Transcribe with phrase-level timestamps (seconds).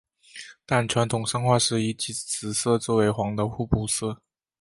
[0.65, 4.19] 但传统上画师以紫色作为黄的互补色。